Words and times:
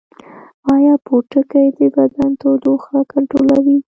ایا 0.73 0.93
پوټکی 1.05 1.65
د 1.77 1.79
بدن 1.95 2.29
تودوخه 2.41 2.97
کنټرولوي؟ 3.11 3.77